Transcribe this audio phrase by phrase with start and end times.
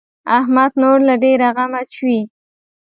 [0.37, 2.21] احمد نور له ډېره غمه چويي.